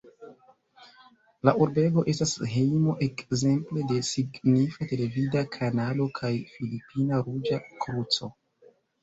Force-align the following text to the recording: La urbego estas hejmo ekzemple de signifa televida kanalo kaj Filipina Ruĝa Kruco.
La 1.49 1.51
urbego 1.65 2.03
estas 2.13 2.33
hejmo 2.53 2.95
ekzemple 3.07 3.83
de 3.91 3.99
signifa 4.09 4.89
televida 4.95 5.45
kanalo 5.59 6.09
kaj 6.23 6.33
Filipina 6.57 7.23
Ruĝa 7.31 7.63
Kruco. 7.87 8.33